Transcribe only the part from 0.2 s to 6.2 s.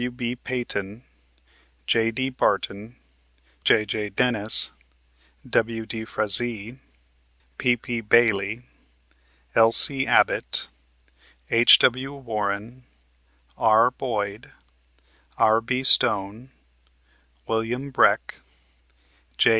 Peyton, J.D. Barton, J.J. Dennis, W.D.